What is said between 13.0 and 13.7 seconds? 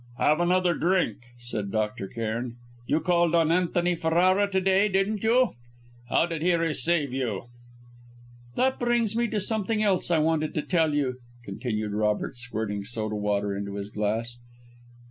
water